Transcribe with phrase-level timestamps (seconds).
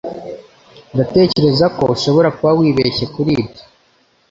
[0.93, 3.63] Ndatekereza ko ushobora kuba wibeshye kuri ibyo.